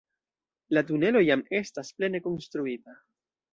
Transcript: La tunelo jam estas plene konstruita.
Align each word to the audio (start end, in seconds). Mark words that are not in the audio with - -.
La 0.77 0.83
tunelo 0.91 1.21
jam 1.27 1.45
estas 1.59 1.93
plene 1.99 2.25
konstruita. 2.29 2.99